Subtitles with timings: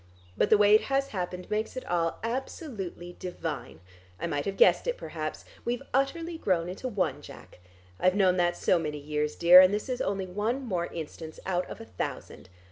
[0.35, 3.81] But the way it has happened makes it all absolutely divine.
[4.19, 5.45] I might have guessed it perhaps.
[5.63, 7.59] We've utterly grown into one, Jack;
[7.99, 11.69] I've known that so many years, dear, and this is only one more instance out
[11.69, 12.49] of a thousand.